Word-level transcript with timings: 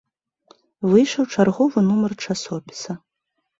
Выйшаў 0.93 1.23
чарговы 1.35 1.85
нумар 1.91 2.11
часопіса. 2.25 2.91